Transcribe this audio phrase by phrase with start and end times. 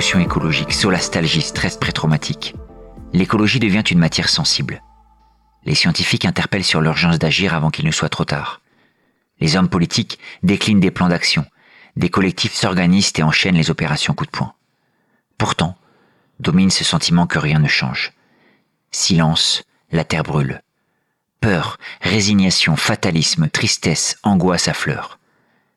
[0.00, 2.54] émotion écologique, solastalgie, stress prétraumatique.
[3.12, 4.82] L'écologie devient une matière sensible.
[5.66, 8.62] Les scientifiques interpellent sur l'urgence d'agir avant qu'il ne soit trop tard.
[9.40, 11.44] Les hommes politiques déclinent des plans d'action.
[11.96, 14.54] Des collectifs s'organisent et enchaînent les opérations coup de poing.
[15.36, 15.76] Pourtant,
[16.38, 18.12] domine ce sentiment que rien ne change.
[18.92, 20.62] Silence, la terre brûle.
[21.42, 25.18] Peur, résignation, fatalisme, tristesse, angoisse affleurent.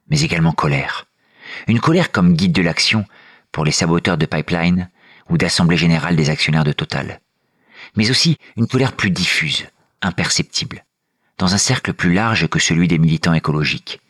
[0.09, 1.08] Mais également colère.
[1.67, 3.03] Une colère comme guide de l'action
[3.53, 4.89] pour les saboteurs de pipeline
[5.30, 7.21] ou d'assemblée générale des actionnaires de Total.
[7.95, 9.67] Mais aussi une colère plus diffuse,
[10.02, 10.84] imperceptible,
[11.38, 14.02] dans un cercle plus large que celui des militants écologiques.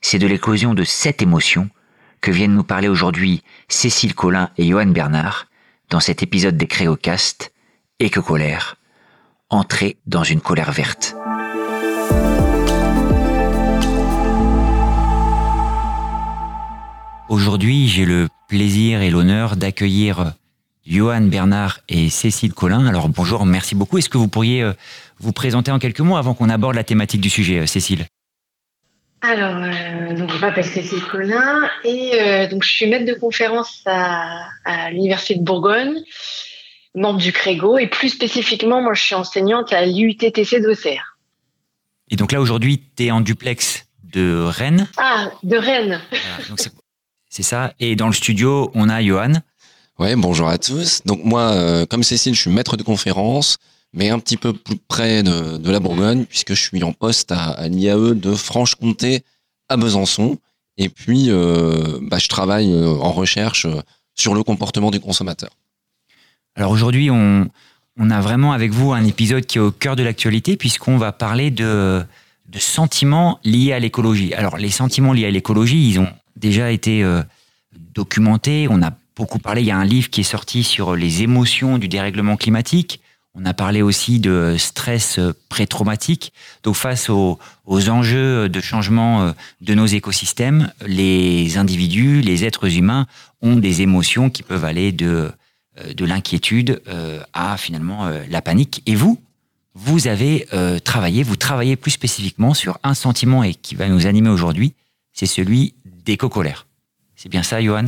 [0.00, 1.68] C'est de l'éclosion de cette émotion
[2.22, 5.48] que viennent nous parler aujourd'hui Cécile Collin et Johan Bernard
[5.90, 7.52] dans cet épisode des Créocast,
[7.98, 8.76] et que colère,
[9.50, 11.14] entrer dans une colère verte.
[17.28, 20.34] Aujourd'hui, j'ai le plaisir et l'honneur d'accueillir
[20.84, 22.86] Johan Bernard et Cécile Collin.
[22.86, 23.96] Alors bonjour, merci beaucoup.
[23.96, 24.74] Est-ce que vous pourriez euh,
[25.20, 28.04] vous présenter en quelques mots avant qu'on aborde la thématique du sujet, euh, Cécile?
[29.22, 34.48] Alors, euh, donc, je m'appelle Cécile Collin et donc je suis maître de conférence à,
[34.66, 36.02] à l'Université de Bourgogne,
[36.94, 41.16] membre du CREGO et plus spécifiquement, moi je suis enseignante à l'UTTC d'Auxerre.
[42.10, 44.88] Et donc là aujourd'hui, tu es en duplex de Rennes.
[44.98, 46.02] Ah, de Rennes.
[47.32, 47.72] C'est ça.
[47.80, 49.32] Et dans le studio, on a Johan.
[49.98, 51.00] Ouais, bonjour à tous.
[51.06, 53.56] Donc moi, euh, comme Cécile, je suis maître de conférence,
[53.94, 57.68] mais un petit peu plus près de, la Bourgogne, puisque je suis en poste à,
[57.68, 59.22] l'IAE de Franche-Comté
[59.70, 60.36] à Besançon.
[60.76, 63.66] Et puis, euh, bah, je travaille euh, en recherche
[64.14, 65.50] sur le comportement du consommateur.
[66.54, 67.48] Alors aujourd'hui, on,
[67.98, 71.12] on, a vraiment avec vous un épisode qui est au cœur de l'actualité, puisqu'on va
[71.12, 72.04] parler de,
[72.46, 74.34] de sentiments liés à l'écologie.
[74.34, 77.04] Alors les sentiments liés à l'écologie, ils ont déjà été
[77.94, 78.66] documentés.
[78.70, 79.62] On a beaucoup parlé.
[79.62, 83.00] Il y a un livre qui est sorti sur les émotions du dérèglement climatique.
[83.34, 86.32] On a parlé aussi de stress pré-traumatique.
[86.64, 89.32] Donc face aux, enjeux de changement euh,
[89.62, 93.06] de nos écosystèmes, les individus, les êtres humains
[93.40, 95.32] ont des émotions qui peuvent aller de,
[95.78, 98.82] euh, de l'inquiétude euh, à finalement la panique.
[98.84, 99.18] Et vous,
[99.74, 100.46] vous avez
[100.84, 104.74] travaillé, vous travaillez plus spécifiquement sur un sentiment et qui va nous animer aujourd'hui,
[105.14, 105.72] c'est celui
[106.04, 106.66] d'éco-colère.
[107.16, 107.86] C'est bien ça, Johan?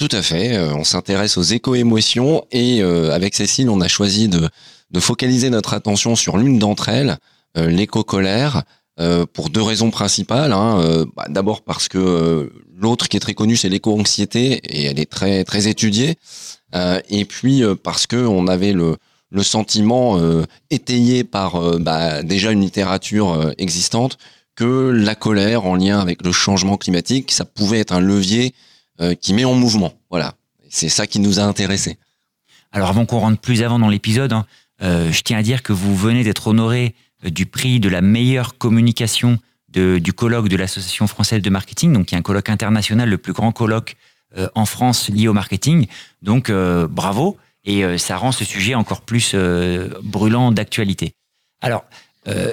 [0.00, 0.56] Tout à fait.
[0.56, 4.48] Euh, on s'intéresse aux éco-émotions et euh, avec Cécile, on a choisi de,
[4.98, 7.18] focaliser notre attention sur l'une d'entre elles,
[7.58, 8.62] euh, l'éco-colère,
[9.32, 10.52] pour deux raisons principales.
[10.52, 11.06] Hein.
[11.16, 15.42] Bah, d'abord parce que l'autre qui est très connue, c'est l'éco-anxiété et elle est très
[15.44, 16.16] très étudiée.
[17.08, 18.98] et puis parce que on avait le,
[19.42, 20.20] sentiment
[20.68, 24.18] étayé par bah, déjà une littérature existante
[24.56, 28.54] que la colère en lien avec le changement climatique, ça pouvait être un levier
[29.00, 29.94] euh, qui met en mouvement.
[30.10, 30.34] Voilà,
[30.68, 31.98] c'est ça qui nous a intéressés.
[32.70, 34.46] Alors avant qu'on rentre plus avant dans l'épisode, hein,
[34.82, 36.94] euh, je tiens à dire que vous venez d'être honoré
[37.24, 39.38] euh, du prix de la meilleure communication
[39.72, 43.32] du colloque de l'Association française de marketing, donc qui est un colloque international, le plus
[43.32, 43.94] grand colloque
[44.56, 45.86] en France lié au marketing.
[46.22, 49.36] Donc bravo, et ça rend ce sujet encore plus
[50.02, 51.14] brûlant d'actualité.
[51.60, 51.84] Alors,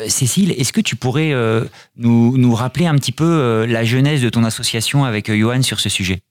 [0.07, 1.33] Cécile, est-ce que tu pourrais
[1.97, 5.89] nous, nous, rappeler un petit peu la genèse de ton association avec Johan sur ce
[5.89, 6.21] sujet?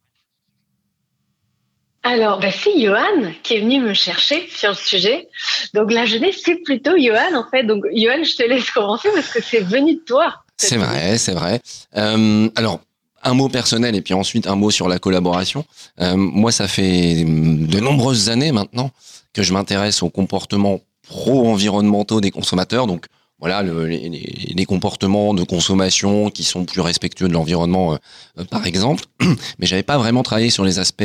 [2.06, 5.28] Alors, bah, c'est Johan qui est venu me chercher sur le sujet.
[5.74, 7.64] Donc, la jeunesse, c'est plutôt Johan, en fait.
[7.64, 10.32] Donc, Johan, je te laisse commencer parce que c'est venu de toi.
[10.56, 11.60] C'est vrai, c'est vrai.
[11.96, 12.80] Euh, alors,
[13.24, 15.64] un mot personnel et puis ensuite un mot sur la collaboration.
[16.00, 18.92] Euh, moi, ça fait de nombreuses années maintenant
[19.32, 22.86] que je m'intéresse aux comportements pro-environnementaux des consommateurs.
[22.86, 23.06] Donc,
[23.38, 27.94] voilà, les, comportements de consommation qui sont plus respectueux de l'environnement,
[28.38, 29.04] euh, par exemple.
[29.58, 31.04] Mais j'avais pas vraiment travaillé sur les aspects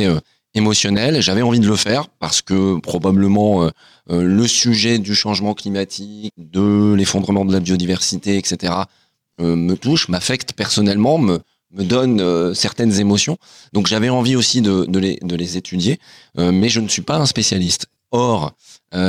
[0.54, 1.20] émotionnel.
[1.20, 3.70] J'avais envie de le faire parce que probablement euh,
[4.10, 8.74] euh, le sujet du changement climatique, de l'effondrement de la biodiversité, etc.,
[9.40, 11.40] euh, me touche, m'affecte personnellement, me,
[11.74, 13.38] donne certaines émotions.
[13.72, 15.98] Donc j'avais envie aussi de les étudier,
[16.36, 17.86] mais je ne suis pas un spécialiste.
[18.12, 18.52] Or,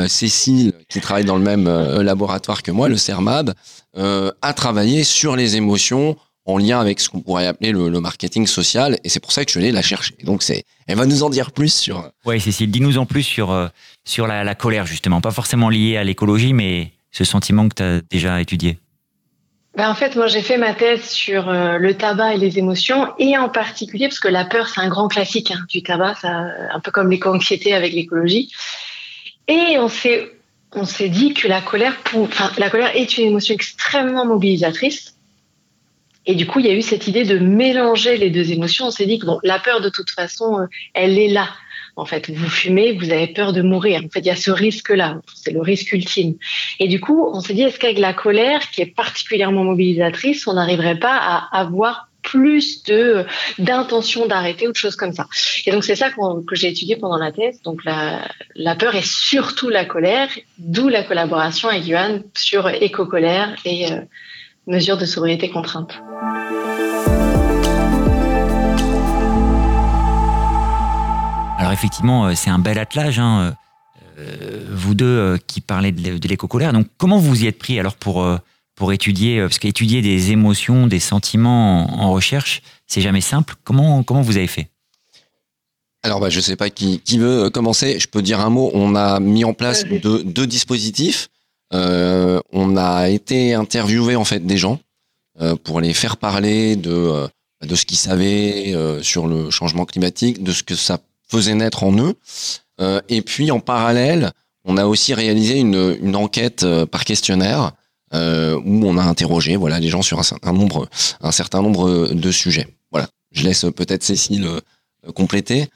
[0.07, 1.67] Cécile, qui travaille dans le même
[2.01, 3.53] laboratoire que moi, le CERMAB,
[3.95, 6.15] a travaillé sur les émotions
[6.45, 8.97] en lien avec ce qu'on pourrait appeler le, marketing social.
[9.03, 10.15] Et c'est pour ça que je l'ai la chercher.
[10.23, 12.09] Donc, c'est, elle va nous en dire plus sur.
[12.25, 13.67] Oui, Cécile, dis-nous en plus sur, euh,
[14.03, 15.21] sur la, colère, justement.
[15.21, 18.77] Pas forcément liée à l'écologie, mais ce sentiment que tu as déjà étudié.
[19.75, 23.07] Ben en fait, moi, j'ai fait ma thèse sur euh, le tabac et les émotions,
[23.17, 26.45] et en particulier, parce que la peur, c'est un grand classique hein, du tabac, ça,
[26.71, 28.51] un peu comme l'éco-anxiété avec l'écologie.
[29.47, 30.31] Et on s'est,
[30.71, 31.95] on s'est dit que la colère,
[32.57, 35.15] la colère est une émotion extrêmement mobilisatrice
[36.25, 38.87] Et du coup, il y a eu cette idée de mélanger les deux émotions.
[38.87, 41.49] On s'est dit que bon, la peur, de toute façon, euh, elle est là.
[41.95, 44.01] En fait, vous fumez, vous avez peur de mourir.
[44.03, 45.21] En fait, il y a ce risque-là.
[45.35, 46.35] C'est le risque ultime.
[46.79, 50.53] Et du coup, on s'est dit, est-ce qu'avec la colère, qui est particulièrement mobilisatrice, on
[50.53, 53.25] n'arriverait pas à avoir plus de
[53.59, 55.27] d'intention d'arrêter ou de choses comme ça.
[55.67, 57.61] Et donc c'est ça que j'ai étudié pendant la thèse.
[57.61, 63.91] Donc la, peur est surtout la colère, d'où la collaboration avec Johan sur éco-colère et
[63.91, 64.01] euh,
[64.65, 65.93] mesures de sobriété contrainte.
[71.59, 73.55] Alors effectivement, euh, c'est un bel attelage, hein,
[74.17, 76.73] euh, vous deux qui parlez de l'éco-colère.
[76.73, 78.25] Donc comment vous y êtes pris alors pour,
[78.75, 83.55] pour étudier, parce qu'étudier des émotions, des sentiments en, recherche, c'est jamais simple.
[83.63, 84.69] Comment, comment vous avez fait?
[86.01, 87.99] Alors, bah, je sais pas qui, qui, veut commencer.
[87.99, 88.71] Je peux dire un mot.
[88.73, 91.29] On a mis en place deux, deux dispositifs.
[91.73, 94.79] Euh, on a été interviewé en fait des gens
[95.41, 97.27] euh, pour les faire parler de euh,
[97.65, 100.99] de ce qu'ils savaient sur le changement climatique, de ce que ça
[101.29, 102.13] faisait naître en eux.
[103.07, 104.31] et puis en parallèle,
[104.65, 107.71] on a aussi réalisé une, une enquête par questionnaire
[108.13, 110.87] où on a interrogé voilà les gens sur un certain nombre
[111.21, 112.67] un certain nombre de sujets.
[112.91, 114.47] Voilà, je laisse peut-être Cécile
[115.15, 115.67] compléter.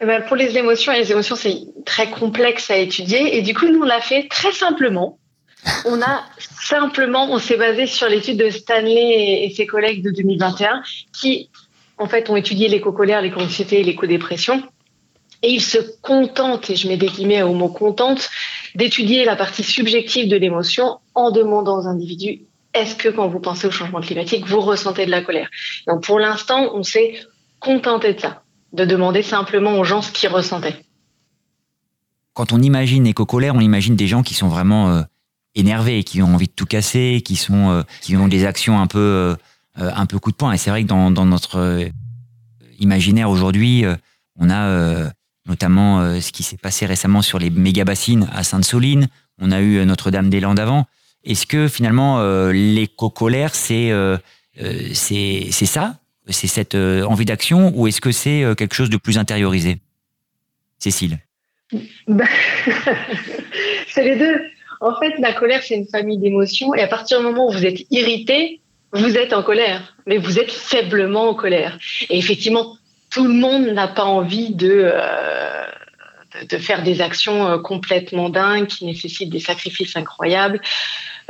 [0.00, 3.36] Eh ben, pour les émotions, les émotions, c'est très complexe à étudier.
[3.36, 5.18] Et du coup, nous, on l'a fait très simplement.
[5.86, 6.24] On a
[6.62, 10.82] simplement, on s'est basé sur l'étude de Stanley et ses collègues de 2021
[11.18, 11.50] qui,
[11.98, 14.62] en fait, ont étudié l'éco-colère, l'éco-anxiété et l'éco-dépression.
[15.46, 18.28] Et ils se contentent, et je mets des guillemets au mot contente,
[18.74, 22.40] d'étudier la partie subjective de l'émotion en demandant aux individus
[22.76, 25.48] est-ce que quand vous pensez au changement climatique, vous ressentez de la colère?
[25.86, 27.14] Donc pour l'instant, on s'est
[27.58, 30.84] contenté de ça de demander simplement aux gens ce qu'ils ressentaient.
[32.34, 35.02] Quand on imagine éco-colère, on imagine des gens qui sont vraiment euh,
[35.54, 38.86] énervés, qui ont envie de tout casser, qui sont, euh, qui ont des actions un
[38.86, 39.36] peu, euh,
[39.78, 40.52] un peu coup de poing.
[40.52, 41.88] Et c'est vrai que dans notre
[42.78, 43.84] imaginaire aujourd'hui,
[44.38, 45.10] on a
[45.46, 49.08] notamment ce qui s'est passé récemment sur les méga bassines à Sainte-Soline.
[49.40, 50.86] On a eu Notre-Dame-des-Landes avant.
[51.24, 52.20] Est-ce que finalement
[52.50, 53.92] l'éco-colère, c'est
[54.92, 55.96] c'est ça?
[56.28, 59.78] C'est cette euh, envie d'action ou est-ce que c'est euh, quelque chose de plus intériorisé?
[60.78, 61.18] Cécile
[62.08, 62.24] bah,
[63.88, 64.40] C'est les deux.
[64.80, 67.64] En fait, la colère, c'est une famille d'émotions et à partir du moment où vous
[67.64, 68.60] êtes irrité,
[68.92, 71.78] vous êtes en colère, mais vous êtes faiblement en colère.
[72.10, 72.76] Et effectivement,
[73.16, 75.64] tout le monde n'a pas envie de, euh,
[76.58, 80.60] faire des actions complètement dingues qui nécessitent des sacrifices incroyables.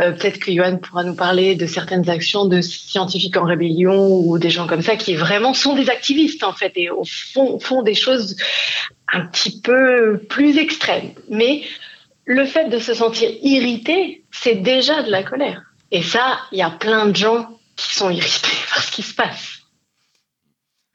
[0.00, 4.36] Euh, peut-être que Johan pourra nous parler de certaines actions de scientifiques en rébellion ou
[4.36, 7.82] des gens comme ça qui vraiment sont des activistes en fait et au fond font
[7.82, 8.36] des choses
[9.12, 11.12] un petit peu plus extrêmes.
[11.30, 11.62] Mais
[12.24, 15.62] le fait de se sentir irrité, c'est déjà de la colère.
[15.92, 17.46] Et ça, il y a plein de gens
[17.76, 19.55] qui sont irrités par ce qui se passe.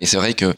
[0.02, 0.54] Et c'est vrai que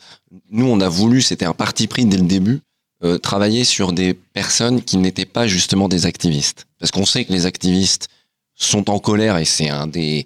[0.49, 2.61] nous, on a voulu, c'était un parti pris dès le début,
[3.03, 6.65] euh, travailler sur des personnes qui n'étaient pas justement des activistes.
[6.79, 8.07] Parce qu'on sait que les activistes
[8.55, 10.25] sont en colère et c'est un des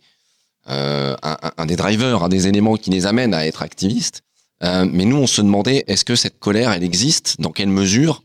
[0.69, 4.21] euh, un, des drivers, un des éléments qui les amène à être activistes.
[4.63, 7.37] Euh, mais nous, on se demandait est-ce que cette colère, elle existe?
[7.39, 8.23] Dans quelle mesure?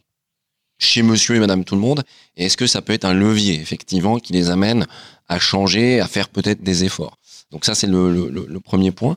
[0.78, 2.02] Chez Monsieur et Madame tout le monde?
[2.36, 4.86] Et est-ce que ça peut être un levier effectivement qui les amène
[5.28, 7.16] à changer, à faire peut-être des efforts?
[7.52, 9.16] Donc ça, c'est le, le, premier point.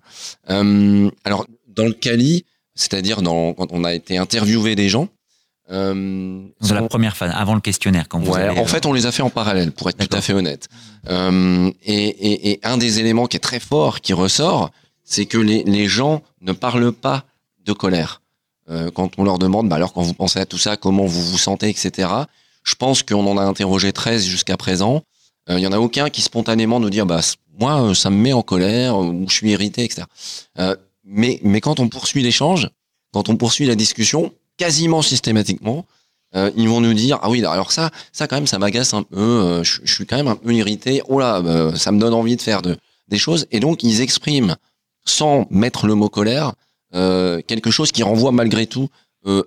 [0.49, 5.09] Euh, alors dans le Cali, c'est-à-dire quand on a été interviewé des gens,
[5.71, 9.11] euh, la première phase, avant le questionnaire, quand vous ouais, En fait, on les a
[9.11, 10.67] fait en parallèle, pour être tout à fait honnête.
[11.09, 14.69] Euh, et, et, et, un des éléments qui est très fort, qui ressort,
[15.03, 17.25] c'est que les, les, gens ne parlent pas
[17.65, 18.21] de colère.
[18.69, 21.23] Euh, quand on leur demande, bah alors quand vous pensez à tout ça, comment vous
[21.23, 22.09] vous sentez, etc.
[22.63, 25.03] Je pense qu'on en a interrogé 13 jusqu'à présent.
[25.47, 27.21] Il euh, y en a aucun qui spontanément nous dit, bah
[27.59, 30.03] moi, ça me met en colère, ou je suis irrité, etc.
[31.05, 32.69] Euh, mais, mais quand on poursuit l'échange,
[33.13, 35.85] quand on poursuit la discussion, quasiment systématiquement,
[36.35, 39.03] euh, ils vont nous dire ah oui alors ça ça quand même ça m'agace un
[39.03, 42.13] peu euh, je, suis quand même un peu irrité oh là bah, ça me donne
[42.13, 43.45] envie de faire de des choses.
[43.51, 44.55] Et donc ils expriment
[45.05, 46.53] sans mettre le mot colère
[46.95, 48.89] euh, quelque chose qui renvoie malgré tout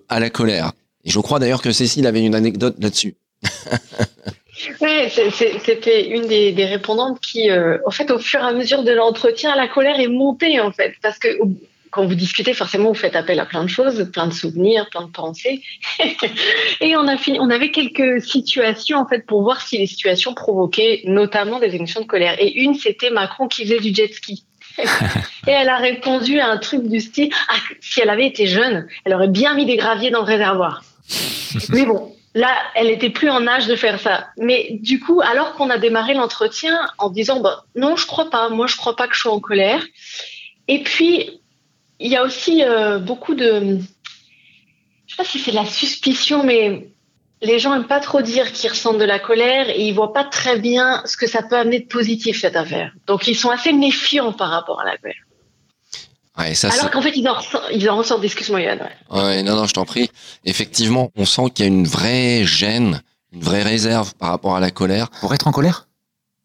[0.09, 0.73] à la colère.
[1.05, 3.17] Et je crois d'ailleurs que Cécile avait une anecdote là-dessus
[4.81, 8.93] Oui, c'était une des, des, répondantes qui, en fait, au fur et à mesure de
[8.93, 11.29] l'entretien, la colère est montée, en fait, parce que
[11.91, 15.03] quand vous discutez, forcément, vous faites appel à plein de choses, plein de souvenirs, plein
[15.03, 15.63] de pensées.
[16.81, 20.35] et on a fini, on avait quelques situations, en fait, pour voir si les situations
[20.35, 22.37] provoquaient notamment des émotions de colère.
[22.39, 24.45] Et une, c'était Macron qui faisait du jet ski.
[24.79, 28.87] et elle a répondu à un truc du style, ah, si elle avait été jeune,
[29.05, 30.85] elle aurait bien mis des graviers dans le réservoir.
[31.71, 34.29] Mais bon, Là, elle était plus en âge de faire ça.
[34.37, 38.49] Mais du coup, alors qu'on a démarré l'entretien en disant, bah, non, je crois pas.
[38.49, 39.85] Moi, je crois pas que je sois en colère.
[40.69, 41.41] Et puis,
[41.99, 43.81] il y a aussi euh, beaucoup de,
[45.07, 46.93] je sais pas si c'est la suspicion, mais
[47.43, 50.25] les gens aiment pas trop dire qu'ils ressentent de la colère et ils voient pas
[50.25, 52.93] très bien ce que ça peut amener de positif cette affaire.
[53.09, 55.25] Donc ils sont assez méfiants par rapport à la colère.
[56.39, 58.79] Ouais, ça, Alors qu'en fait ils en ressentent, ils en ressentent excuse-moi Yann.
[59.11, 59.21] Ouais.
[59.21, 60.11] ouais, non, non, je t'en prie.
[60.45, 63.03] Effectivement, on sent qu'il y a une vraie gêne,
[63.33, 65.11] une vraie réserve par rapport à la colère.
[65.21, 65.89] Pour être en colère?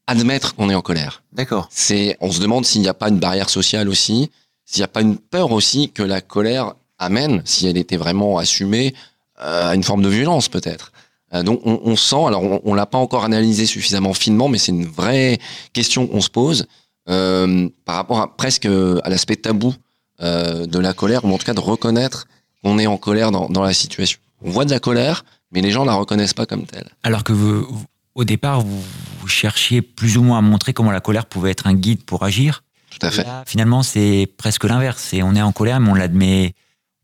[0.08, 1.22] Admettre qu'on est en colère.
[1.32, 1.68] D'accord.
[1.70, 4.32] C'est, on se demande s'il n'y a pas une barrière sociale aussi,
[4.66, 8.38] s'il n'y a pas une peur aussi que la colère amène, si elle était vraiment
[8.38, 8.94] assumée,
[9.42, 10.92] euh, à une forme de violence peut-être.
[11.34, 14.58] Euh, donc on, on, sent, alors on, on l'a pas encore analysé suffisamment finement, mais
[14.58, 15.40] c'est une vraie
[15.72, 16.66] question qu'on se pose
[17.10, 19.74] euh, par rapport à presque à l'aspect tabou
[20.22, 22.28] euh, de la colère, ou en tout cas de reconnaître
[22.64, 24.20] qu'on est en colère dans, dans, la situation.
[24.42, 26.90] On voit de la colère, mais les gens la reconnaissent pas comme telle.
[27.04, 27.68] Alors que vous,
[28.16, 28.84] au départ, vous,
[29.20, 32.24] vous, cherchiez plus ou moins à montrer comment la colère pouvait être un guide pour
[32.24, 32.64] agir.
[32.90, 33.24] Tout à fait.
[33.24, 35.14] Là, finalement, c'est presque l'inverse.
[35.22, 36.54] On est en colère, mais on l'admet,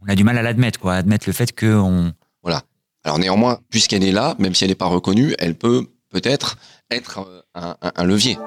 [0.01, 2.13] on a du mal à l'admettre, quoi, admettre le fait qu'on
[2.43, 2.63] voilà.
[3.03, 6.57] Alors néanmoins, puisqu'elle est là, même si elle n'est pas reconnue, elle peut peut-être
[6.91, 8.37] être un, un, un, levier.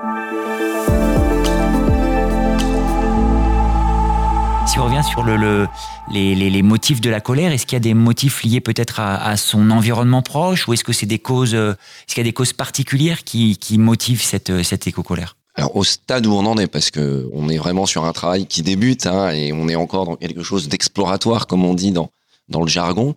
[4.66, 5.68] Si on revient sur le, le
[6.10, 9.70] les, motifs de la colère, est-ce qu'il y a des motifs liés peut-être à, son
[9.70, 11.76] environnement proche ou est-ce que c'est des causes, est-ce
[12.06, 15.36] qu'il y a des causes particulières qui, motivent cette, cette éco-colère?
[15.54, 18.46] Alors au stade où on en est, parce que on est vraiment sur un travail
[18.46, 22.10] qui débute hein, et on est encore dans quelque chose d'exploratoire, comme on dit dans
[22.48, 23.14] le jargon.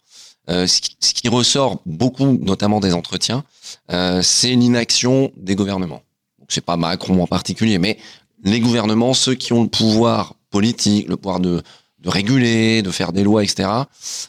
[0.49, 3.43] Euh, ce, qui, ressort beaucoup, notamment des entretiens,
[3.91, 6.03] euh, c'est l'inaction des gouvernements.
[6.49, 7.97] C'est pas Macron en particulier, mais
[8.43, 11.61] les gouvernements, ceux qui ont le pouvoir politique, le pouvoir de,
[12.05, 13.67] réguler, de faire des lois, etc.,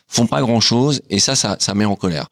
[0.08, 2.26] font pas grand chose, et ça, ça, met en colère.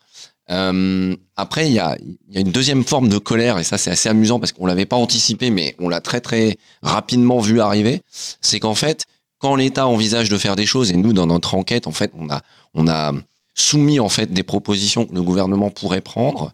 [0.50, 1.96] Euh, après, il y a,
[2.34, 5.50] une deuxième forme de colère, et ça c'est assez amusant parce qu'on l'avait pas anticipé,
[5.50, 8.02] mais on l'a très très rapidement vu arriver.
[8.40, 9.04] C'est qu'en fait,
[9.38, 12.28] quand l'État envisage de faire des choses, et nous dans notre enquête, en fait, on
[12.30, 12.40] a
[12.74, 13.12] on a
[13.54, 16.50] soumis en fait des propositions que le gouvernement pourrait prendre,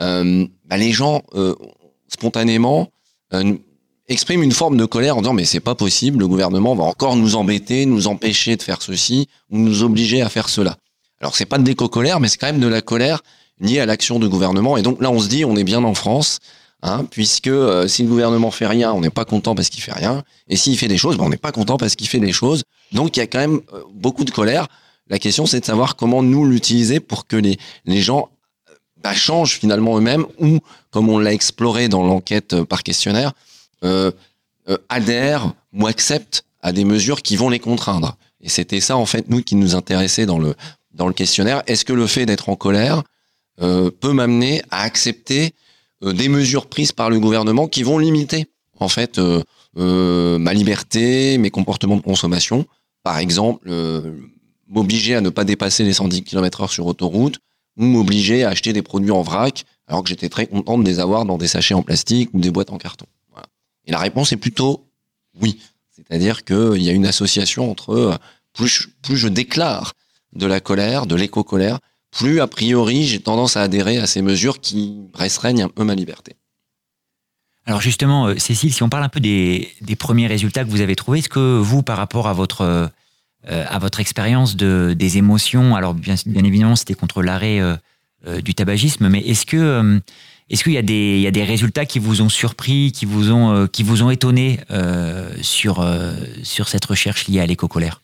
[0.00, 1.56] euh, bah, les gens euh,
[2.06, 2.88] spontanément
[4.08, 6.84] euh, expriment une forme de colère en disant mais c'est pas possible, le gouvernement va
[6.84, 10.76] encore nous embêter, nous empêcher de faire ceci ou nous obliger à faire cela.
[11.20, 13.22] Alors c'est pas de déco-colère, mais c'est quand même de la colère
[13.60, 14.76] liée à l'action du gouvernement.
[14.76, 16.38] Et donc là, on se dit, on est bien en France,
[16.82, 19.92] hein, puisque euh, si le gouvernement fait rien, on n'est pas content parce qu'il fait
[19.92, 20.22] rien.
[20.48, 22.62] Et s'il fait des choses, ben, on n'est pas content parce qu'il fait des choses.
[22.92, 24.68] Donc il y a quand même euh, beaucoup de colère.
[25.08, 28.30] La question, c'est de savoir comment nous l'utiliser pour que les, les gens
[29.02, 33.32] bah, changent finalement eux-mêmes ou, comme on l'a exploré dans l'enquête par questionnaire,
[33.84, 34.10] euh,
[34.68, 38.16] euh, adhèrent ou acceptent à des mesures qui vont les contraindre.
[38.40, 40.54] Et c'était ça, en fait, nous, qui nous intéressait dans le,
[41.12, 41.62] questionnaire.
[41.66, 43.02] Est-ce que le fait d'être en colère
[43.60, 45.52] euh, peut m'amener à accepter
[46.02, 48.46] euh, des mesures prises par le gouvernement qui vont limiter,
[48.80, 49.20] en fait,
[49.76, 52.64] ma liberté, mes comportements de consommation?
[53.02, 53.68] Par exemple,
[54.66, 57.38] m'obliger à ne pas dépasser les 110 km heure sur autoroute
[57.76, 61.00] ou m'obliger à acheter des produits en vrac alors que j'étais très content de les
[61.00, 63.06] avoir dans des sachets en plastique ou des boîtes en carton.
[63.86, 64.86] Et la réponse est plutôt
[65.40, 65.60] oui.
[65.90, 68.18] C'est-à-dire qu'il y a une association entre
[68.52, 69.94] plus, plus je déclare
[70.34, 71.78] de la colère, de l'éco-colère,
[72.10, 75.94] plus a priori j'ai tendance à adhérer à ces mesures qui restreignent un peu ma
[75.94, 76.34] liberté.
[77.66, 80.96] Alors justement, euh, Cécile, si on parle un peu des, premiers résultats que vous avez
[80.96, 82.90] trouvés, est-ce que vous, par rapport à votre
[83.50, 85.76] euh, votre expérience de, des émotions.
[85.76, 87.76] Alors bien, évidemment, c'était contre l'arrêt euh,
[88.26, 90.00] euh, du tabagisme, mais est-ce que euh,
[90.50, 90.78] est-ce qu'il y
[91.26, 94.60] a des résultats qui vous ont surpris, qui vous ont qui vous ont étonné
[95.42, 95.78] sur
[96.44, 98.02] cette recherche liée à l'éco-colère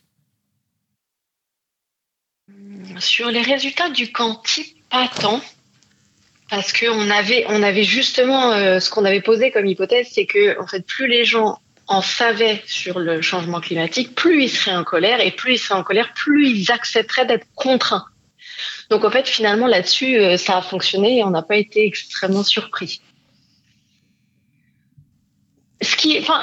[2.97, 5.41] Sur les résultats du quanti, pas tant.
[6.49, 11.23] Parce qu'on avait, justement ce qu'on avait posé comme hypothèse, c'est que fait, plus les
[11.23, 15.57] gens en savaient sur le changement climatique, plus ils seraient en colère et plus ils
[15.59, 18.05] seraient en colère, plus ils accepteraient d'être contraints.
[18.91, 23.01] Donc en fait, finalement, là-dessus, ça a fonctionné et on n'a pas été extrêmement surpris.
[25.81, 26.41] Ce qui, enfin,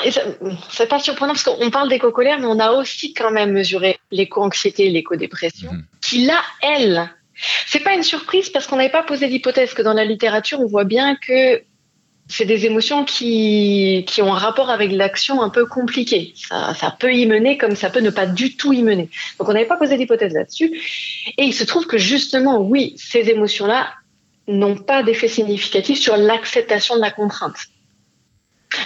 [0.70, 4.86] c'est pas surprenant parce qu'on parle d'éco-colère, mais on a aussi quand même mesuré l'éco-anxiété
[4.86, 5.84] et l'éco-dépression, mmh.
[6.00, 7.08] qui là, elles,
[7.66, 10.66] c'est pas une surprise parce qu'on n'avait pas posé l'hypothèse que dans la littérature, on
[10.66, 11.62] voit bien que
[12.28, 16.34] c'est des émotions qui, qui ont un rapport avec l'action un peu compliqué.
[16.36, 19.08] Ça, ça, peut y mener comme ça peut ne pas du tout y mener.
[19.38, 20.70] Donc on n'avait pas posé d'hypothèse là-dessus.
[21.38, 23.88] Et il se trouve que justement, oui, ces émotions-là
[24.46, 27.56] n'ont pas d'effet significatif sur l'acceptation de la contrainte.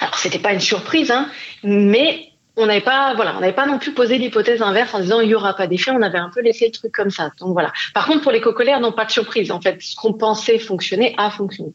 [0.01, 1.29] Alors c'était pas une surprise, hein,
[1.65, 5.21] mais on n'avait pas, voilà, on n'avait pas non plus posé l'hypothèse inverse en disant
[5.21, 5.91] il y aura pas d'effet.
[5.91, 7.33] On avait un peu laissé le truc comme ça.
[7.41, 7.73] Donc voilà.
[7.95, 9.51] Par contre, pour les cocolaires, non pas de surprise.
[9.51, 11.73] En fait, ce qu'on pensait fonctionner a fonctionné.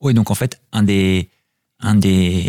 [0.00, 1.28] Oui, donc en fait, un des,
[1.80, 2.46] un des,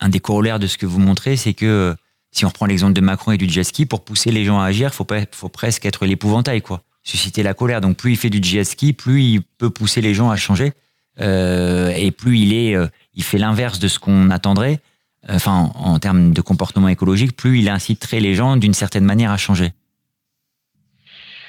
[0.00, 1.94] un, des corollaires de ce que vous montrez, c'est que
[2.32, 4.66] si on reprend l'exemple de Macron et du jet ski, pour pousser les gens à
[4.66, 6.82] agir, faut pas, faut presque être l'épouvantail, quoi.
[7.02, 7.80] Susciter la colère.
[7.80, 10.72] Donc plus il fait du jet ski, plus il peut pousser les gens à changer,
[11.20, 14.80] euh, et plus il est, euh, il fait l'inverse de ce qu'on attendrait
[15.28, 19.36] enfin en, termes de comportement écologique, plus il inciterait les gens d'une certaine manière à
[19.36, 19.72] changer.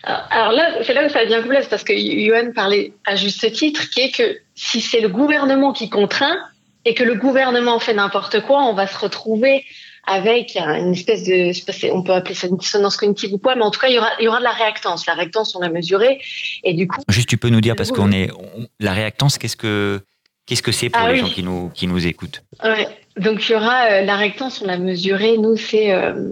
[0.03, 3.89] Alors là, c'est là où ça devient complexe parce que Yohan parlait à juste titre,
[3.89, 6.37] qui est que si c'est le gouvernement qui contraint
[6.85, 9.63] et que le gouvernement fait n'importe quoi, on va se retrouver
[10.07, 13.37] avec une espèce de, je sais pas, on peut appeler ça une dissonance cognitive ou
[13.37, 15.05] quoi, mais en tout cas, il y aura, il y aura de la réactance.
[15.05, 16.19] La réactance, on l'a mesurée,
[16.63, 17.01] et du coup.
[17.07, 18.31] Juste, tu peux nous dire parce qu'on est,
[18.79, 20.01] la réactance, qu'est-ce que,
[20.47, 22.43] qu'est-ce que c'est pour ah les gens qui nous, qui nous écoutent?
[22.63, 22.87] Ouais.
[23.17, 25.37] Donc il y aura euh, la réactance, on l'a mesuré.
[25.37, 26.31] Nous, c'est euh,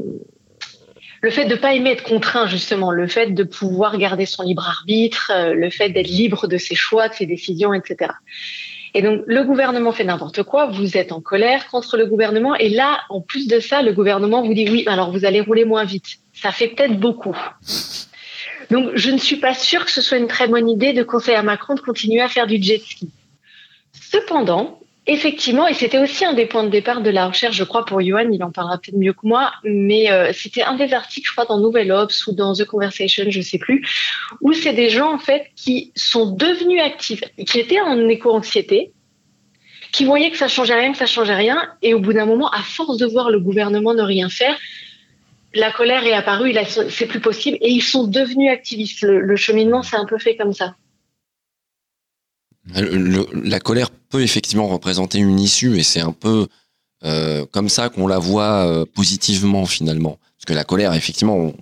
[1.22, 4.68] le fait de pas aimer être contraint, justement, le fait de pouvoir garder son libre
[4.68, 8.12] arbitre, euh, le fait d'être libre de ses choix, de ses décisions, etc.
[8.94, 12.70] Et donc le gouvernement fait n'importe quoi, vous êtes en colère contre le gouvernement, et
[12.70, 15.84] là, en plus de ça, le gouvernement vous dit oui, alors vous allez rouler moins
[15.84, 16.20] vite.
[16.34, 17.38] Ça fait peut-être beaucoup.
[18.72, 21.38] Donc je ne suis pas sûre que ce soit une très bonne idée de conseiller
[21.38, 23.10] à Macron de continuer à faire du jet ski.
[23.94, 24.80] Cependant,
[25.12, 28.00] Effectivement, et c'était aussi un des points de départ de la recherche, je crois, pour
[28.00, 31.32] Johan, il en parlera peut-être mieux que moi, mais euh, c'était un des articles, je
[31.32, 33.84] crois, dans Nouvelle Ops ou dans The Conversation, je sais plus,
[34.40, 38.92] où c'est des gens, en fait, qui sont devenus actifs, qui étaient en éco-anxiété,
[39.92, 42.52] qui voyaient que ça changeait rien, que ça changeait rien, et au bout d'un moment,
[42.52, 44.56] à force de voir le gouvernement ne rien faire,
[45.56, 46.54] la colère est apparue,
[46.90, 49.02] c'est plus possible, et ils sont devenus activistes.
[49.02, 50.76] le cheminement s'est un peu fait comme ça.
[52.74, 56.48] La colère peut effectivement représenter une issue et c'est un peu
[57.04, 60.20] euh, comme ça qu'on la voit euh, positivement finalement.
[60.38, 61.54] Parce que la colère, effectivement, on,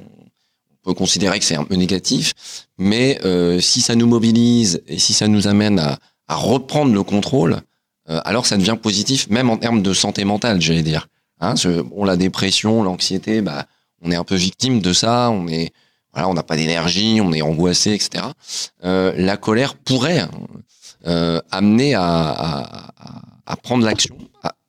[0.83, 2.33] peut considérer que c'est un peu négatif,
[2.77, 5.99] mais euh, si ça nous mobilise et si ça nous amène à,
[6.29, 7.59] à reprendre le contrôle,
[8.09, 11.09] euh, alors ça devient positif, même en termes de santé mentale, j'allais dire.
[11.41, 13.65] Hein, bon, la dépression, l'anxiété, bah,
[14.01, 15.73] on est un peu victime de ça, on est
[16.13, 18.23] voilà, on n'a pas d'énergie, on est angoissé, etc.
[18.83, 20.25] Euh, la colère pourrait
[21.07, 22.91] euh, amener à,
[23.63, 24.17] prendre l'action,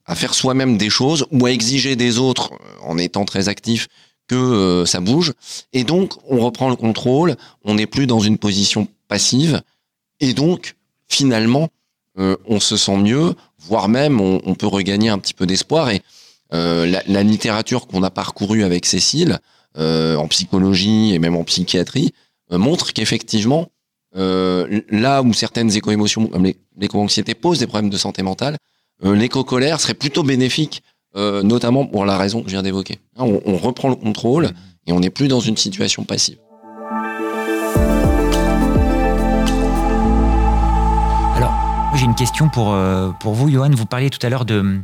[0.07, 3.88] à, faire soi-même des choses ou à exiger des autres euh, en étant très actif
[4.29, 5.33] que euh, ça bouge.
[5.72, 9.62] Et donc, on reprend le contrôle, on n'est plus dans une position passive.
[10.20, 10.77] Et donc,
[11.09, 11.68] finalement,
[12.46, 15.88] on se sent mieux, voire même on, peut regagner un petit peu d'espoir.
[15.90, 16.03] Et
[16.51, 19.38] la, littérature qu'on a parcourue avec Cécile,
[19.77, 22.12] en psychologie et même en psychiatrie,
[22.51, 23.68] montre qu'effectivement,
[24.16, 28.57] euh, là où certaines éco-émotions, comme l'éco-anxiété, posent des problèmes de santé mentale,
[29.05, 30.83] euh, l'éco-colère serait plutôt bénéfique,
[31.16, 32.99] euh, notamment pour la raison que je viens d'évoquer.
[33.16, 34.51] Hein, on, reprend le contrôle
[34.87, 36.38] et on n'est plus dans une situation passive.
[41.37, 41.55] Alors,
[41.94, 42.77] j'ai une question pour,
[43.21, 43.71] pour vous, Johan.
[43.71, 44.81] Vous parliez tout à l'heure de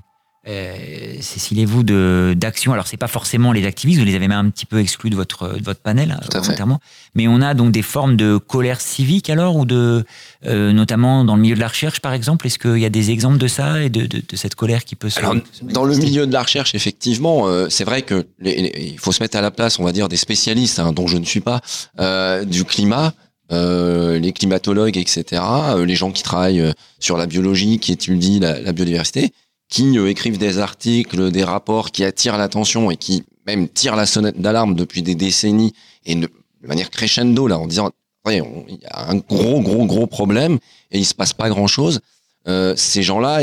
[0.47, 0.75] euh,
[1.21, 2.73] Cécile et vous de d'action.
[2.73, 5.17] Alors c'est pas forcément les activistes, vous les avez même un petit peu exclus de
[5.17, 6.81] votre de votre panel volontairement.
[7.15, 10.05] Mais on a donc des formes de colère civique alors ou de
[10.47, 12.47] euh, notamment dans le milieu de la recherche par exemple?
[12.47, 14.97] Est-ce qu'il y a des exemples de ça et de, de, de cette colère qui
[14.97, 18.99] peut se alors, dans le milieu de la recherche effectivement, euh, c'est vrai que il
[18.99, 21.25] faut se mettre à la place, on va dire des spécialistes hein, dont je ne
[21.25, 21.61] suis pas
[22.01, 23.13] euh, du climat.
[23.53, 28.59] Euh, les climatologues, etc., euh, les gens qui travaillent sur la biologie, qui étudient la,
[28.59, 29.33] la biodiversité,
[29.69, 34.07] qui euh, écrivent des articles, des rapports qui attirent l'attention et qui même tirent la
[34.07, 35.73] sonnette d'alarme depuis des décennies
[36.07, 36.29] et de
[36.63, 37.91] manière crescendo là en disant
[38.27, 40.59] il y a un gros gros gros problème
[40.91, 42.01] et il se passe pas grand chose.
[42.47, 43.41] Euh, ces gens-là,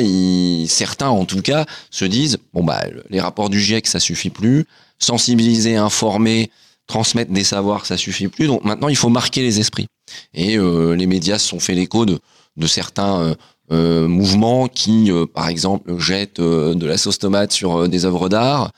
[0.68, 4.66] certains en tout cas, se disent bon bah les rapports du GIEC ça suffit plus,
[5.00, 6.52] sensibiliser, informer,
[6.88, 8.48] transmettre des savoirs ça suffit plus.
[8.48, 9.88] Donc maintenant il faut marquer les esprits.
[10.34, 12.20] Et euh, les médias se sont fait l'écho de,
[12.58, 13.36] de certains euh,
[13.72, 18.28] euh, mouvements qui, euh, par exemple, jettent euh, de la sauce tomate sur des œuvres
[18.30, 18.72] d'art,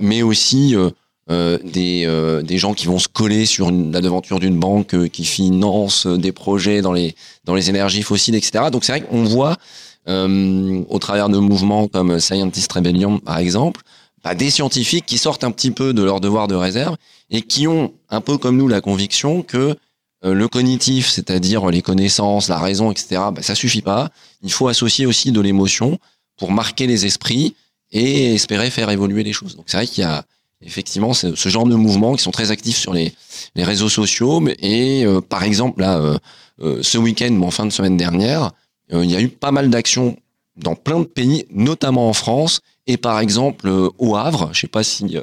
[0.00, 0.76] mais aussi
[1.28, 6.30] des, des gens qui vont se coller sur la devanture d'une banque qui finance des
[6.30, 8.66] projets dans les, dans les énergies fossiles, etc.
[8.70, 9.56] Donc c'est vrai qu'on voit
[10.06, 13.80] au travers de mouvements comme Scientist Rebellion, par exemple,
[14.22, 16.96] bah, des scientifiques qui sortent un petit peu de leur devoir de réserve
[17.30, 19.74] et qui ont, un peu comme nous, la conviction que euh,
[20.22, 24.10] le cognitif, c'est-à-dire les connaissances, la raison, etc., bah, ça suffit pas.
[24.42, 25.98] Il faut associer aussi de l'émotion
[26.36, 27.54] pour marquer les esprits
[27.92, 29.56] et espérer faire évoluer les choses.
[29.56, 30.24] Donc c'est vrai qu'il y a
[30.60, 33.12] effectivement ce, genre de mouvements qui sont très actifs sur les,
[33.54, 34.42] les réseaux sociaux.
[34.60, 35.98] Et euh, par exemple, là,
[36.60, 38.50] euh, ce week-end, en fin de semaine dernière,
[38.90, 40.16] il y a eu pas mal d'actions
[40.56, 44.82] dans plein de pays, notamment en France, Et par exemple, au Havre, je sais pas
[44.82, 45.18] si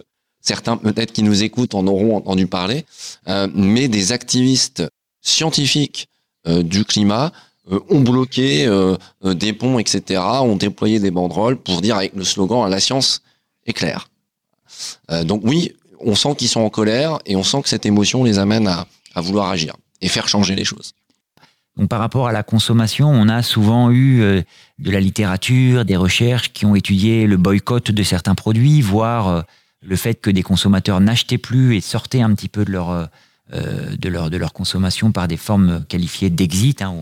[0.46, 2.86] certains peut-être qui nous écoutent en auront entendu parler,
[3.54, 4.84] mais des activistes
[5.22, 6.08] scientifiques
[6.48, 7.32] du climat
[7.90, 8.70] ont bloqué
[9.24, 13.24] des ponts, etc., ont déployé des banderoles pour dire avec le slogan la science
[13.66, 14.08] est claire.
[15.24, 15.74] donc oui,
[16.06, 18.86] on sent qu'ils sont en colère et on sent que cette émotion les amène à,
[19.22, 20.94] vouloir agir et faire changer les choses.
[21.78, 24.42] Donc par rapport à la consommation, on a souvent eu euh,
[24.80, 29.42] de la littérature, des recherches qui ont étudié le boycott de certains produits, voire euh,
[29.86, 32.90] le fait que des consommateurs n'achetaient plus et sortaient un petit peu de leur,
[33.54, 36.82] euh, de leur, de leur consommation par des formes qualifiées d'exit.
[36.82, 36.94] Hein.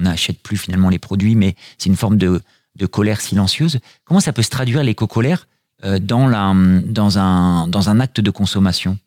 [0.00, 2.40] On n'achète plus finalement les produits, mais c'est une forme de,
[2.76, 3.78] de colère silencieuse.
[4.04, 5.48] Comment ça peut se traduire l'éco-colère
[5.82, 8.98] dans, la, dans, un, dans un acte de consommation?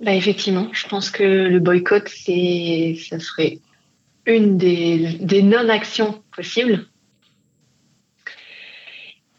[0.00, 3.60] Bah effectivement, je pense que le boycott, c'est, ça serait
[4.26, 6.86] une des, des non-actions possibles.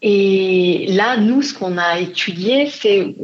[0.02, 3.14] Et là, nous, ce qu'on a étudié, c'est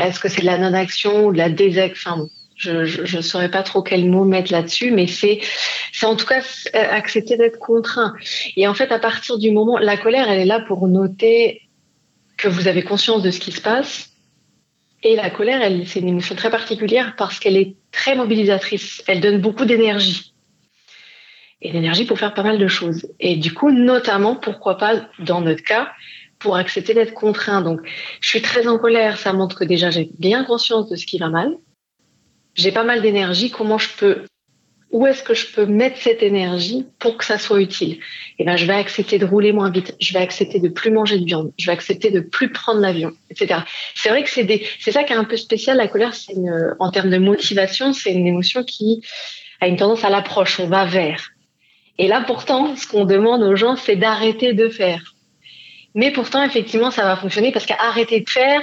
[0.00, 3.82] est-ce que c'est de la non-action ou de la désaction Je ne saurais pas trop
[3.82, 5.40] quel mot mettre là-dessus, mais c'est,
[6.02, 6.42] en tout cas
[6.72, 8.14] accepter d'être contraint.
[8.56, 11.62] Et en fait, à partir du moment, la colère, elle est là pour noter
[12.38, 14.12] que vous avez conscience de ce qui se passe,
[15.02, 19.02] et la colère, c'est une émotion très particulière parce qu'elle est très mobilisatrice.
[19.08, 20.32] Elle donne beaucoup d'énergie.
[21.60, 23.06] Et d'énergie pour faire pas mal de choses.
[23.18, 25.90] Et du coup, notamment, pourquoi pas, dans notre cas,
[26.42, 27.62] pour accepter d'être contraint.
[27.62, 27.80] Donc,
[28.20, 29.18] je suis très en colère.
[29.18, 31.56] Ça montre que déjà, j'ai bien conscience de ce qui va mal.
[32.54, 33.50] J'ai pas mal d'énergie.
[33.50, 34.24] Comment je peux
[34.92, 37.98] où est-ce que je peux mettre cette énergie pour que ça soit utile?
[38.38, 41.18] Eh ben, je vais accepter de rouler moins vite, je vais accepter de plus manger
[41.18, 43.60] de viande, je vais accepter de plus prendre l'avion, etc.
[43.94, 45.78] C'est vrai que c'est des, c'est ça qui est un peu spécial.
[45.78, 49.00] La colère, c'est une, en termes de motivation, c'est une émotion qui
[49.60, 50.60] a une tendance à l'approche.
[50.60, 51.30] On va vers.
[51.98, 55.11] Et là, pourtant, ce qu'on demande aux gens, c'est d'arrêter de faire.
[55.94, 58.60] Mais pourtant, effectivement, ça va fonctionner parce qu'arrêter de faire,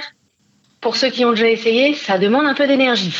[0.80, 3.14] pour ceux qui ont déjà essayé, ça demande un peu d'énergie.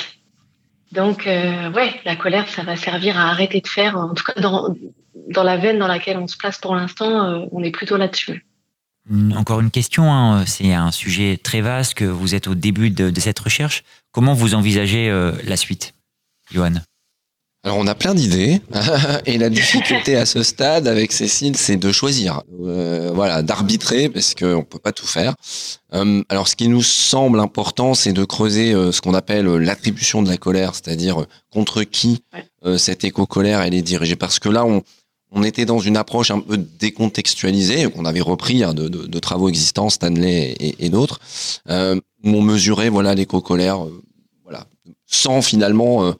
[0.93, 3.97] Donc, euh, ouais, la colère, ça va servir à arrêter de faire.
[3.97, 7.63] En tout cas, dans, la veine dans laquelle on se place pour l'instant, euh, on
[7.63, 8.45] est plutôt là-dessus.
[9.09, 10.45] Hum, encore une question, hein.
[10.47, 13.85] c'est un sujet très vaste que vous êtes au début de, de cette recherche.
[14.13, 15.95] Comment vous envisagez euh, la suite,
[16.53, 16.75] Johan?
[17.63, 18.63] Alors on a plein d'idées
[19.27, 24.35] et la difficulté à ce stade avec Cécile, c'est de choisir, euh, voilà, d'arbitrer parce
[24.35, 25.35] qu'on peut pas tout faire.
[25.93, 30.23] Euh, alors ce qui nous semble important, c'est de creuser euh, ce qu'on appelle l'attribution
[30.23, 32.23] de la colère, c'est-à-dire contre qui
[32.77, 34.17] cette éco-colère elle est dirigée.
[34.17, 34.83] Parce que là, on,
[35.31, 39.19] on était dans une approche un peu décontextualisée qu'on avait repris hein, de, de, de,
[39.19, 41.21] travaux existants, Stanley et, et d'autres,
[41.69, 43.87] où on mesurait voilà l'éco-colère,
[44.45, 44.67] voilà,
[45.07, 46.15] sans finalement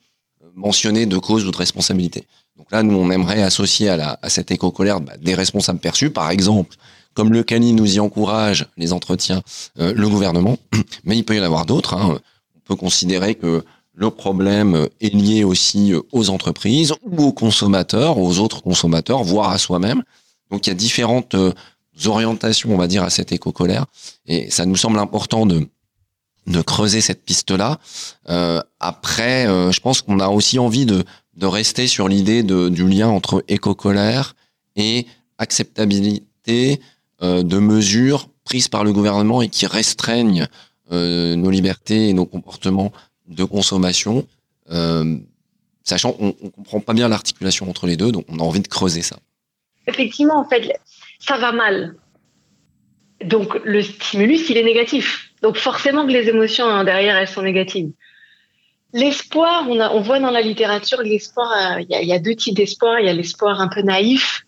[0.61, 2.27] mentionner de cause ou de responsabilité.
[2.57, 6.11] Donc là, nous, on aimerait associer à, la, à cette éco-colère bah, des responsables perçus,
[6.11, 6.77] par exemple,
[7.15, 9.43] comme le CANI nous y encourage, les entretiens,
[9.79, 10.59] euh, le gouvernement,
[11.05, 11.95] mais il peut y en avoir d'autres.
[11.95, 12.21] Hein.
[12.57, 18.39] On peut considérer que le problème est lié aussi aux entreprises ou aux consommateurs, aux
[18.39, 20.03] autres consommateurs, voire à soi-même.
[20.51, 21.53] Donc il y a différentes euh,
[22.07, 23.87] orientations, on va dire, à cette éco-colère.
[24.27, 25.67] Et ça nous semble important de,
[26.47, 27.79] de creuser cette piste-là.
[28.29, 31.05] Euh, après, euh, je pense qu'on a aussi envie de,
[31.37, 34.35] de rester sur l'idée du lien entre éco-colère
[34.77, 35.07] et
[35.39, 36.81] acceptabilité
[37.23, 40.47] euh, de mesures prises par le gouvernement et qui restreignent
[40.93, 42.91] nos libertés et nos comportements
[43.29, 44.27] de consommation,
[45.85, 48.67] sachant qu'on ne comprend pas bien l'articulation entre les deux, donc on a envie de
[48.67, 49.21] creuser ça.
[49.87, 50.81] Effectivement, en fait,
[51.21, 51.95] ça va mal.
[53.25, 57.43] Donc le stimulus, il est négatif donc forcément que les émotions hein, derrière, elles sont
[57.43, 57.91] négatives.
[58.93, 62.57] L'espoir, on, on voit dans la littérature l'espoir, euh, il y, y, a deux types
[62.57, 62.99] d'espoir.
[62.99, 64.45] Il y a l'espoir un peu naïf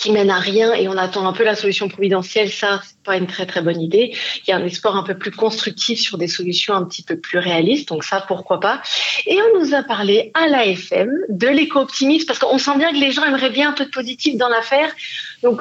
[0.00, 2.50] qui mène à rien et on attend un peu la solution providentielle.
[2.50, 4.16] Ça, c'est pas une très très bonne idée.
[4.38, 7.18] Il y a un espoir un peu plus constructif sur des solutions un petit peu
[7.18, 7.88] plus réalistes.
[7.90, 8.80] Donc ça, pourquoi pas?
[9.26, 13.12] Et on nous a parlé à l'AFM de l'éco-optimisme parce qu'on sent bien que les
[13.12, 14.90] gens aimeraient bien un peu de positif dans l'affaire.
[15.42, 15.60] Donc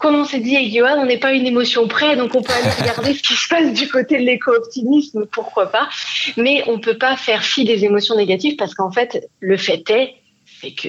[0.00, 2.52] comme on s'est dit avec Johan, on n'est pas une émotion près, donc on peut
[2.52, 5.88] aller regarder ce qui se passe du côté de l'éco-optimisme, pourquoi pas.
[6.36, 10.14] Mais on peut pas faire fi des émotions négatives parce qu'en fait, le fait est,
[10.60, 10.88] c'est que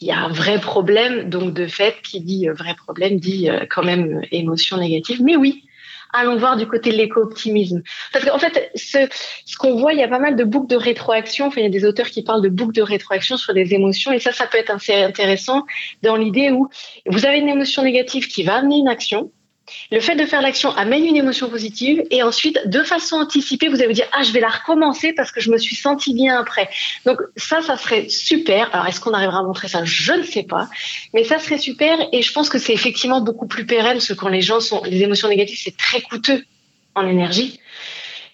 [0.00, 3.64] il y a un vrai problème, donc de fait, qui dit vrai problème dit euh,
[3.68, 5.22] quand même émotion négative.
[5.22, 5.64] Mais oui,
[6.16, 7.82] allons voir du côté de l'éco-optimisme.
[8.12, 9.06] Parce qu'en fait, ce,
[9.56, 11.46] qu'on voit, il y a pas mal de boucles de rétroaction.
[11.46, 14.12] Enfin, il y a des auteurs qui parlent de boucles de rétroaction sur les émotions.
[14.12, 15.64] Et ça, ça peut être assez intéressant
[16.02, 16.68] dans l'idée où
[17.06, 19.30] vous avez une émotion négative qui va amener une action.
[19.90, 23.76] Le fait de faire l'action amène une émotion positive et ensuite, de façon anticipée, vous
[23.76, 26.38] allez vous dire ah je vais la recommencer parce que je me suis senti bien
[26.38, 26.68] après.
[27.04, 28.72] Donc ça, ça serait super.
[28.72, 29.84] Alors est-ce qu'on arrivera à montrer ça?
[29.84, 30.68] Je ne sais pas,
[31.14, 34.14] mais ça serait super et je pense que c'est effectivement beaucoup plus pérenne parce que
[34.14, 36.44] quand les gens sont les émotions négatives, c'est très coûteux
[36.94, 37.60] en énergie.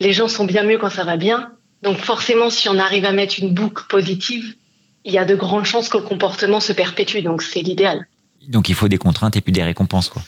[0.00, 1.52] Les gens sont bien mieux quand ça va bien.
[1.82, 4.54] Donc forcément, si on arrive à mettre une boucle positive,
[5.04, 7.22] il y a de grandes chances que le comportement se perpétue.
[7.22, 8.06] Donc c'est l'idéal.
[8.48, 10.22] Donc il faut des contraintes et puis des récompenses, quoi.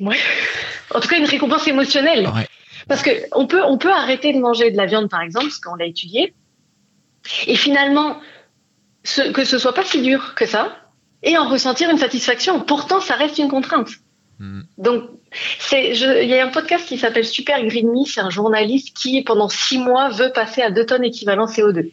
[0.00, 0.16] Ouais.
[0.94, 2.28] En tout cas, une récompense émotionnelle.
[2.88, 5.58] Parce que on peut, on peut arrêter de manger de la viande, par exemple, parce
[5.58, 6.34] qu'on l'a étudié,
[7.46, 8.18] et finalement,
[9.04, 10.76] ce, que ce soit pas si dur que ça,
[11.22, 12.60] et en ressentir une satisfaction.
[12.60, 13.90] Pourtant, ça reste une contrainte.
[14.38, 14.62] Hmm.
[14.78, 15.04] Donc,
[15.58, 19.22] c'est, il y a un podcast qui s'appelle Super Green Me, c'est un journaliste qui,
[19.22, 21.92] pendant six mois, veut passer à deux tonnes équivalent CO2.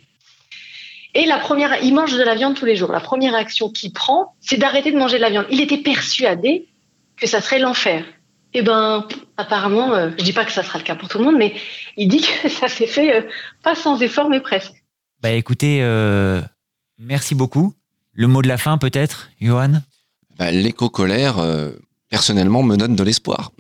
[1.14, 2.92] Et la première, il mange de la viande tous les jours.
[2.92, 5.46] La première action qu'il prend, c'est d'arrêter de manger de la viande.
[5.50, 6.68] Il était persuadé
[7.18, 8.06] que ça serait l'enfer.
[8.54, 11.18] Eh ben, apparemment, je euh, je dis pas que ça sera le cas pour tout
[11.18, 11.54] le monde, mais
[11.98, 13.22] il dit que ça s'est fait euh,
[13.64, 14.74] pas sans effort, mais presque.
[15.22, 16.42] Bah écoutez, euh,
[16.98, 17.74] merci beaucoup.
[18.14, 19.82] Le mot de la fin, peut-être, Johan?
[20.38, 21.36] Bah, L'éco-colère,
[22.10, 23.52] personnellement, me donne de l'espoir.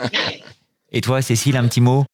[0.92, 2.04] Et toi, Cécile, un petit mot?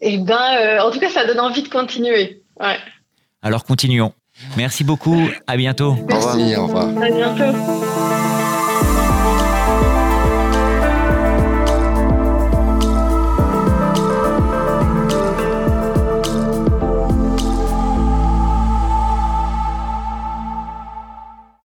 [0.00, 2.42] Eh ben, en tout cas, ça donne envie de continuer.
[2.60, 2.78] Ouais.
[3.42, 4.12] Alors continuons.
[4.56, 5.28] Merci beaucoup.
[5.46, 5.96] À bientôt.
[6.06, 6.88] Merci, au revoir.
[6.88, 8.19] À bientôt.